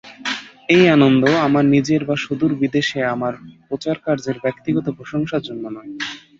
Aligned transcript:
এই 0.69 0.83
আনন্দ, 0.89 1.23
আমার 1.47 1.65
নিজের 1.65 2.01
বা 2.05 2.15
সুদূর 2.17 2.51
বিদেশে 2.55 2.99
আমার 3.05 3.33
প্রচারকার্যের 3.67 4.37
ব্যক্তিগত 4.39 4.85
প্রশংসার 4.97 5.41
জন্য 5.41 5.63
নয়। 5.69 5.91